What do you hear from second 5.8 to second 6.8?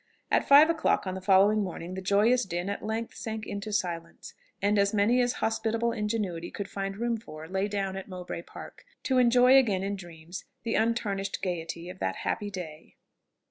ingenuity could